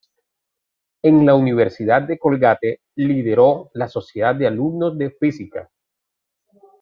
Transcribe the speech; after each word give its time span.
En 1.03 1.27
la 1.27 1.35
Universidad 1.35 2.01
de 2.01 2.17
Colgate 2.17 2.81
lideró 2.95 3.69
la 3.75 3.87
Sociedad 3.87 4.33
de 4.33 4.47
Alumnos 4.47 4.97
de 4.97 5.11
Física. 5.11 5.69